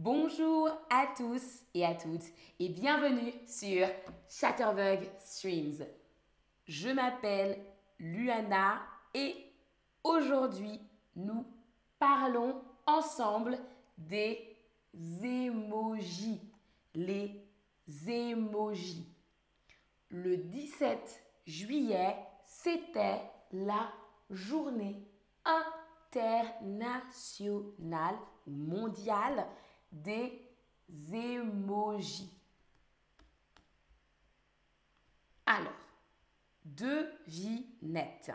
[0.00, 2.22] Bonjour à tous et à toutes
[2.60, 3.84] et bienvenue sur
[4.28, 5.84] Chatterbug Streams.
[6.68, 7.58] Je m'appelle
[7.98, 8.80] Luana
[9.12, 9.34] et
[10.04, 10.80] aujourd'hui
[11.16, 11.44] nous
[11.98, 13.58] parlons ensemble
[13.96, 14.56] des
[14.94, 16.42] émojis.
[16.94, 17.44] Les
[18.06, 19.12] émojis.
[20.10, 23.90] Le 17 juillet, c'était la
[24.30, 25.02] journée
[26.12, 28.14] internationale
[28.46, 29.44] mondiale
[29.90, 30.42] des
[31.12, 32.30] émojis.
[35.46, 35.72] Alors,
[36.64, 38.32] devinette.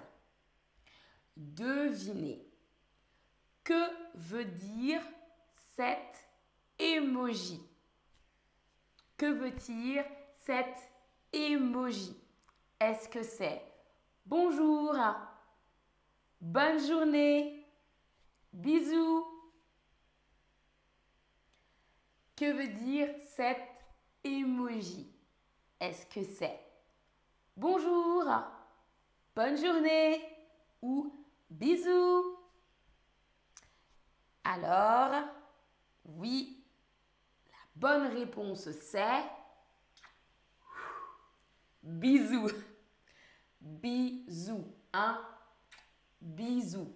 [1.36, 2.48] Devinez.
[3.64, 5.02] Que veut dire
[5.76, 6.28] cet
[6.78, 7.62] emoji
[9.16, 10.76] Que veut dire cet
[11.31, 12.16] emoji
[12.80, 13.62] Est-ce que c'est
[14.26, 14.95] bonjour,
[16.42, 17.66] bonne journée,
[18.52, 19.33] bisous?
[22.44, 23.08] Que veut dire
[23.38, 23.58] cet
[24.22, 25.09] emoji?
[25.80, 26.59] Est-ce que c'est
[27.56, 28.26] bonjour,
[29.34, 30.22] bonne journée
[30.82, 32.38] ou bisous?
[34.44, 35.26] Alors,
[36.04, 36.66] oui,
[37.50, 39.23] la bonne réponse c'est
[41.82, 42.52] bisous.
[43.62, 44.67] Bisous.
[44.92, 45.26] Un
[46.20, 46.94] bisou.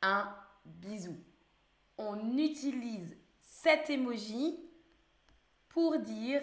[0.00, 1.14] Un bisou
[1.98, 4.58] on utilise cet emoji
[5.68, 6.42] pour dire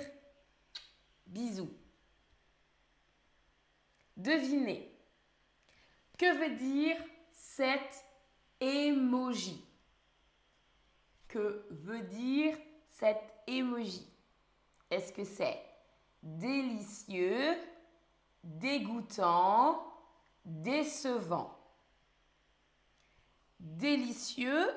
[1.25, 1.69] bisous.
[4.17, 4.87] Devinez.
[6.17, 6.97] Que veut dire
[7.31, 8.05] cet
[8.59, 9.65] emoji?
[11.27, 12.57] Que veut dire
[12.89, 14.05] cet emoji?
[14.89, 15.59] Est-ce que c'est
[16.21, 17.55] délicieux,
[18.43, 19.83] dégoûtant,
[20.45, 21.57] décevant?
[23.59, 24.69] Délicieux,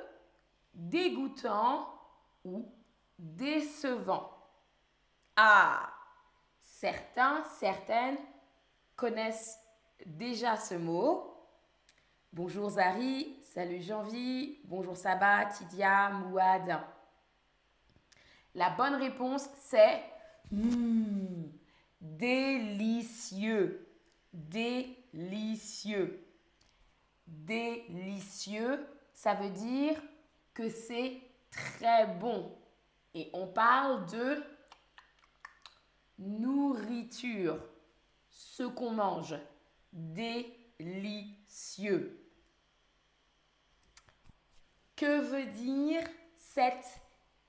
[0.74, 1.88] dégoûtant
[2.44, 2.70] ou
[3.18, 4.30] décevant.
[5.36, 5.92] Ah,
[6.60, 8.18] certains, certaines
[8.96, 9.58] connaissent
[10.06, 11.30] déjà ce mot.
[12.32, 16.80] Bonjour Zari, salut Janvi, bonjour Sabat, Tidia, Mouad.
[18.56, 20.02] La bonne réponse c'est
[20.50, 21.44] hmm,
[22.00, 23.88] délicieux,
[24.32, 26.20] délicieux.
[27.26, 30.00] Délicieux, ça veut dire
[30.54, 31.20] que c'est
[31.50, 32.56] très bon.
[33.12, 34.42] Et on parle de
[36.18, 37.58] nourriture,
[38.30, 39.34] ce qu'on mange,
[39.92, 40.70] délicieux.
[44.96, 46.02] Que veut dire
[46.36, 47.00] cette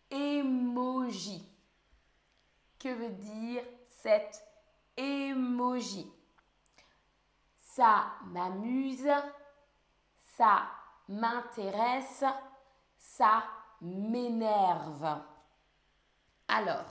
[0.09, 1.47] emoji
[2.79, 4.43] Que veut dire cette
[4.97, 6.11] emoji
[7.59, 9.07] Ça m'amuse,
[10.37, 10.67] ça
[11.07, 12.23] m'intéresse,
[13.05, 13.43] ça
[13.81, 15.21] m'énerve.
[16.47, 16.85] Alors,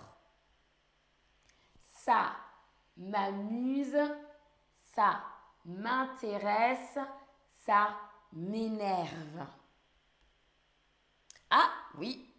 [1.93, 2.37] ça
[2.97, 3.99] m'amuse,
[4.95, 5.21] ça
[5.65, 6.99] m'intéresse,
[7.67, 7.97] ça
[8.33, 9.47] m'énerve.
[11.51, 12.33] Ah oui,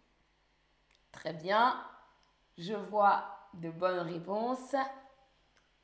[1.12, 1.84] très bien,
[2.58, 4.74] je vois de bonnes réponses.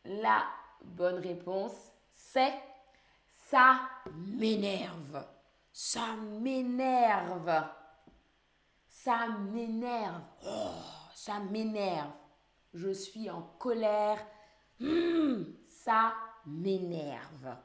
[0.05, 0.45] La
[0.83, 2.55] bonne réponse, c'est
[3.31, 3.81] ça
[4.13, 5.25] m'énerve.
[5.73, 7.82] Ça m'énerve.
[9.05, 10.23] Ça m'énerve.
[10.47, 10.75] Oh,
[11.13, 12.13] ça m'énerve.
[12.73, 14.25] Je suis en colère.
[14.79, 16.15] Hmm, ça
[16.47, 17.57] m'énerve.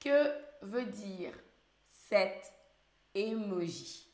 [0.00, 1.34] Que veut dire
[1.84, 2.50] cet
[3.14, 4.08] emoji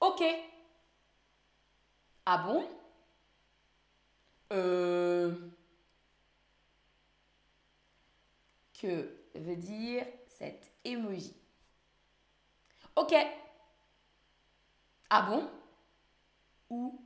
[0.00, 0.22] Ok.
[2.26, 2.68] Ah bon?
[4.52, 5.34] Euh
[8.74, 10.06] que veut dire
[10.38, 11.34] cet emoji.
[12.94, 13.14] Ok.
[15.10, 15.50] Ah bon?
[16.70, 17.00] Ou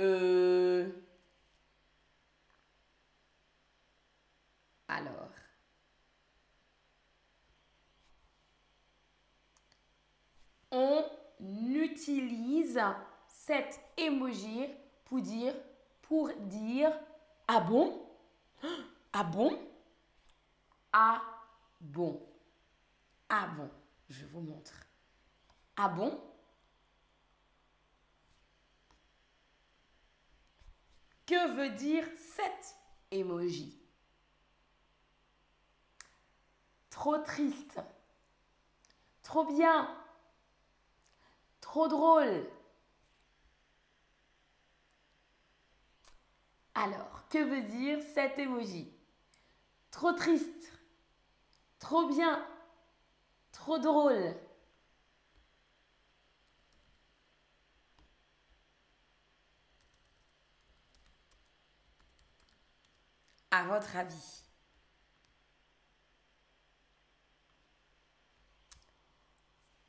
[0.00, 0.90] euh...
[4.88, 5.28] Alors.
[10.72, 11.04] On
[11.40, 12.80] utilise
[13.28, 14.66] cet emoji
[15.04, 15.54] pour dire,
[16.02, 16.92] pour dire
[17.46, 18.04] ah bon?
[19.12, 19.56] Ah bon?
[20.92, 21.22] Ah
[21.80, 22.33] bon?
[23.36, 23.68] Ah bon.
[24.08, 24.86] Je vous montre.
[25.74, 26.22] Ah bon?
[31.26, 32.76] Que veut dire cet
[33.10, 33.76] emoji?
[36.90, 37.80] Trop triste.
[39.24, 39.92] Trop bien.
[41.60, 42.48] Trop drôle.
[46.76, 48.96] Alors, que veut dire cet emoji?
[49.90, 50.70] Trop triste.
[51.80, 52.53] Trop bien.
[53.64, 54.34] Trop drôle.
[63.50, 64.42] À votre avis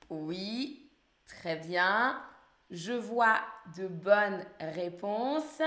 [0.10, 0.90] Oui,
[1.26, 2.24] très bien.
[2.70, 3.42] Je vois
[3.76, 5.62] de bonnes réponses.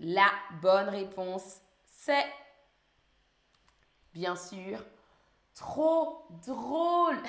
[0.00, 0.32] La
[0.62, 2.32] bonne réponse, c'est
[4.14, 4.82] bien sûr
[5.60, 7.22] trop drôle.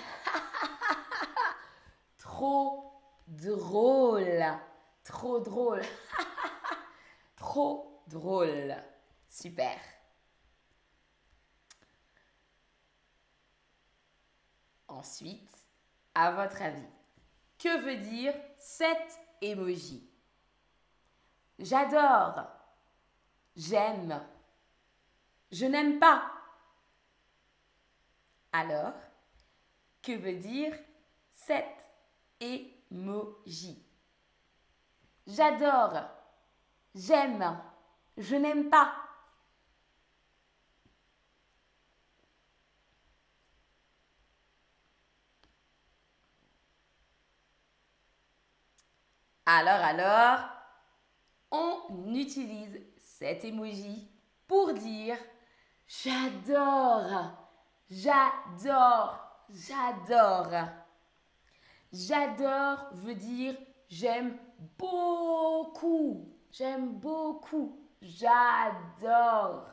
[2.18, 4.60] trop drôle.
[5.04, 5.82] Trop drôle.
[7.36, 8.76] trop drôle.
[9.30, 9.80] Super.
[14.88, 15.52] Ensuite,
[16.14, 16.82] à votre avis,
[17.60, 20.10] que veut dire cet emoji
[21.60, 22.48] J'adore.
[23.56, 24.22] J'aime.
[25.52, 26.35] Je n'aime pas.
[28.58, 28.94] Alors,
[30.02, 30.74] que veut dire
[31.30, 31.66] cet
[32.40, 33.84] emoji
[35.28, 36.04] J'adore.
[36.94, 37.60] J'aime.
[38.16, 38.96] Je n'aime pas.
[49.46, 50.40] Alors, alors,
[51.52, 54.10] on utilise cet emoji
[54.48, 55.18] pour dire
[55.88, 57.45] j'adore,
[57.90, 60.70] j'adore, j'adore.
[61.92, 63.56] J'adore veut dire
[63.88, 64.38] j'aime
[64.78, 69.68] beaucoup, j'aime beaucoup, j'adore.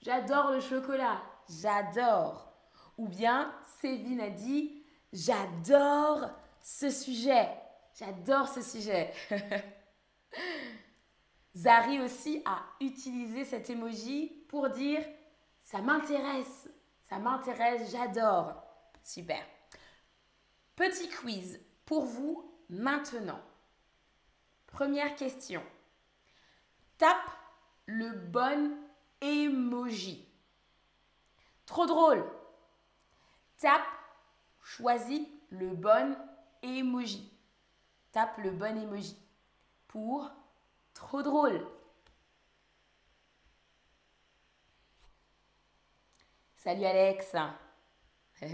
[0.00, 2.52] J'adore le chocolat, j'adore.
[2.96, 4.82] Ou bien, Sévine a dit
[5.12, 6.30] j'adore
[6.60, 7.48] ce sujet,
[7.98, 9.12] J'adore ce sujet.
[11.56, 15.04] Zari aussi a utilisé cet emoji pour dire
[15.64, 16.70] ça m'intéresse,
[17.08, 18.62] ça m'intéresse, j'adore.
[19.02, 19.42] Super.
[20.76, 23.40] Petit quiz pour vous maintenant.
[24.66, 25.62] Première question.
[26.98, 27.30] Tape
[27.86, 28.76] le bon
[29.20, 30.28] emoji.
[31.66, 32.24] Trop drôle.
[33.56, 33.86] Tape,
[34.62, 36.16] choisis le bon
[36.62, 37.32] emoji
[38.12, 39.16] tape le bon emoji
[39.86, 40.30] pour
[40.94, 41.64] trop drôle.
[46.68, 47.34] Salut Alex.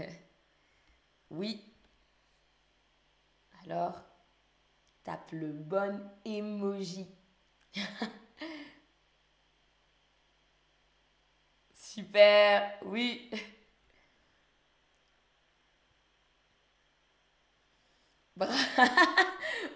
[1.31, 1.61] oui.
[3.61, 4.01] Alors,
[5.03, 7.09] tape le bon emoji.
[11.75, 13.29] Super, oui.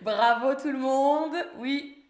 [0.02, 1.36] Bravo tout le monde.
[1.58, 2.10] Oui.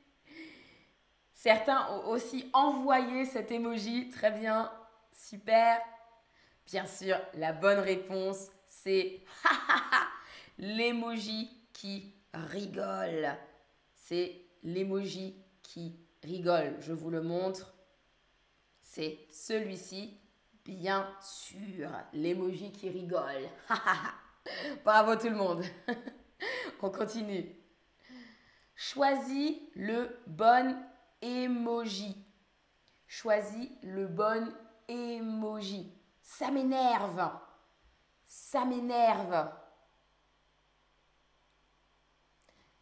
[1.34, 4.12] Certains ont aussi envoyé cet emoji.
[4.12, 4.72] Très bien.
[5.12, 5.82] Super.
[6.72, 9.22] Bien sûr, la bonne réponse, c'est
[10.60, 13.36] l'emoji qui rigole.
[13.96, 16.76] C'est l'emoji qui rigole.
[16.80, 17.74] Je vous le montre.
[18.82, 20.16] C'est celui-ci,
[20.64, 21.90] bien sûr.
[22.14, 23.50] L'emoji qui rigole.
[24.86, 25.64] Bravo tout le monde.
[26.84, 27.50] On continue.
[28.76, 30.78] Choisis le bon
[31.24, 32.16] emoji.
[33.08, 34.54] Choisis le bon
[34.88, 35.99] emoji.
[36.38, 37.32] Ça m'énerve.
[38.28, 39.52] Ça m'énerve.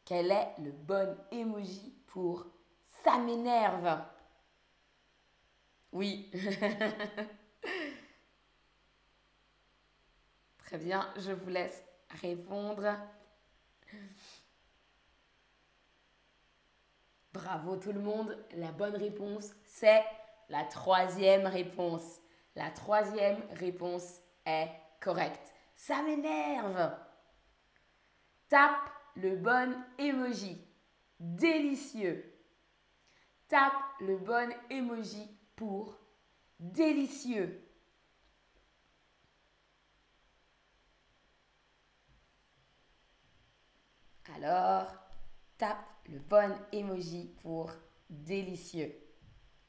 [0.04, 2.46] Quel est le bon emoji pour
[3.04, 4.04] ça m'énerve?
[5.94, 6.30] Oui.
[10.60, 11.84] Très bien, je vous laisse
[12.22, 12.98] répondre.
[17.32, 18.38] Bravo tout le monde.
[18.58, 20.04] La bonne réponse, c'est
[20.50, 22.20] la troisième réponse.
[22.58, 25.54] La troisième réponse est correcte.
[25.76, 26.92] Ça m'énerve.
[28.50, 30.58] Tape le bon emoji.
[31.20, 32.34] Délicieux.
[33.48, 35.96] Tape le bon emoji pour
[36.60, 37.64] délicieux.
[44.36, 44.88] Alors,
[45.58, 47.72] tape le bon emoji pour
[48.10, 48.94] délicieux.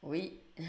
[0.02, 0.42] Oui.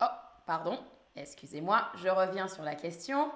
[0.00, 0.06] oh,
[0.46, 0.78] pardon.
[1.14, 3.30] Excusez-moi, je reviens sur la question.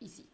[0.00, 0.30] ici.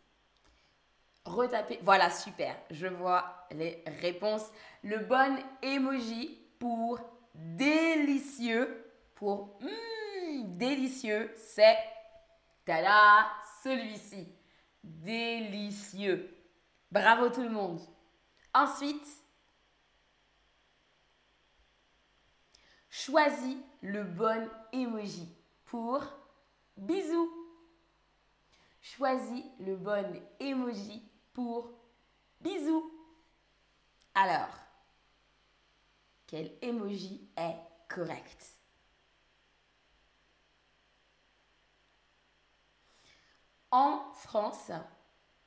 [1.24, 1.80] Retapez.
[1.82, 2.54] Voilà, super.
[2.70, 4.50] Je vois les réponses.
[4.82, 7.00] Le bon emoji pour
[7.34, 8.80] délicieux
[9.14, 11.78] pour hmm, délicieux, c'est
[12.64, 13.26] tada,
[13.62, 14.28] celui-ci.
[14.82, 16.36] Délicieux.
[16.90, 17.80] Bravo tout le monde.
[18.52, 19.06] Ensuite,
[22.94, 25.28] choisis le bon emoji
[25.64, 26.00] pour
[26.76, 27.28] bisous.
[28.80, 31.72] Choisis le bon emoji pour
[32.40, 32.92] bisous.
[34.14, 34.48] Alors,
[36.28, 37.56] quel emoji est
[37.88, 38.60] correct?
[43.72, 44.70] En France,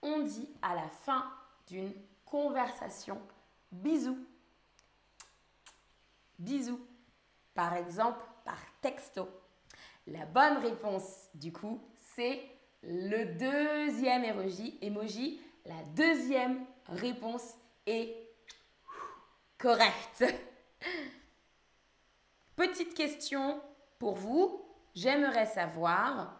[0.01, 1.31] on dit à la fin
[1.67, 1.93] d'une
[2.25, 3.21] conversation
[3.71, 4.19] bisous.
[6.37, 6.86] Bisous.
[7.57, 9.27] Par exemple, par texto.
[10.05, 11.81] La bonne réponse, du coup,
[12.13, 12.39] c'est
[12.83, 14.23] le deuxième
[14.79, 15.41] emoji.
[15.65, 17.55] La deuxième réponse
[17.87, 18.15] est
[19.57, 20.23] correcte.
[22.55, 23.59] Petite question
[23.97, 24.63] pour vous.
[24.93, 26.39] J'aimerais savoir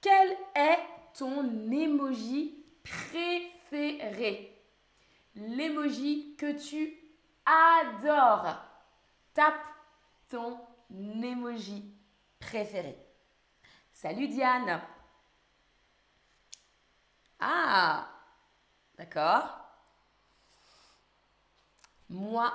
[0.00, 0.78] quel est
[1.18, 4.58] ton emoji préféré?
[5.34, 6.94] L'emoji que tu
[7.44, 8.56] adores.
[9.34, 9.75] Tape
[10.28, 10.58] ton
[10.90, 11.94] emoji
[12.38, 12.96] préféré.
[13.92, 14.80] Salut Diane.
[17.38, 18.08] Ah,
[18.96, 19.60] d'accord.
[22.08, 22.52] Moi,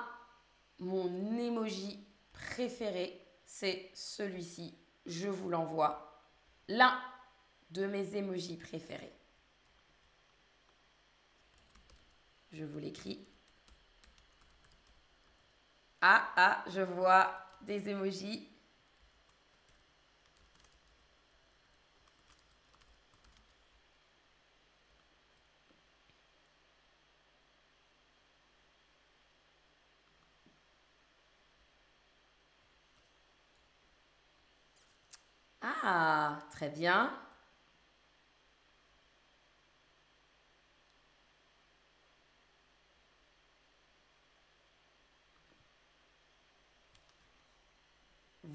[0.80, 4.78] mon emoji préféré, c'est celui-ci.
[5.06, 6.24] Je vous l'envoie.
[6.68, 7.00] L'un
[7.72, 9.14] de mes emojis préférés.
[12.52, 13.28] Je vous l'écris.
[16.02, 18.48] Ah, ah, je vois des emojis.
[35.62, 37.12] Ah, très bien.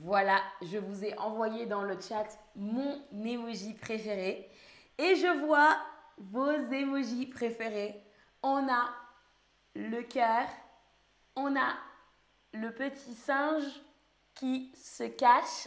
[0.07, 4.49] Voilà, je vous ai envoyé dans le chat mon emoji préféré.
[4.99, 5.77] Et je vois
[6.17, 8.01] vos emojis préférés.
[8.41, 8.95] On a
[9.75, 10.47] le cœur,
[11.35, 11.75] on a
[12.53, 13.65] le petit singe
[14.37, 15.67] qui se cache,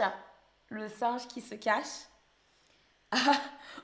[0.70, 2.08] le singe qui se cache.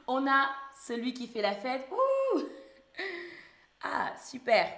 [0.08, 0.48] on a
[0.86, 1.90] celui qui fait la fête.
[3.84, 4.72] ah, super.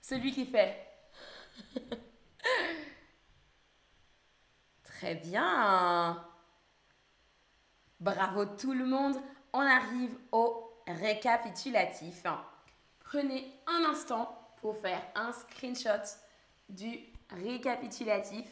[0.00, 0.88] Celui qui fait.
[5.00, 6.22] Très bien.
[8.00, 9.16] Bravo tout le monde.
[9.54, 12.22] On arrive au récapitulatif.
[12.98, 16.04] Prenez un instant pour faire un screenshot
[16.68, 16.98] du
[17.30, 18.46] récapitulatif.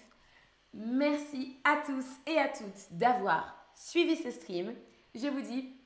[0.73, 4.75] Merci à tous et à toutes d'avoir suivi ce stream.
[5.15, 5.78] Je vous dis